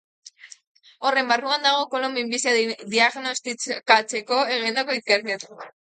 [1.09, 2.55] Horren barruan dago kolon minbizia
[2.97, 5.69] diagnostikatzeko egindako ikerketa.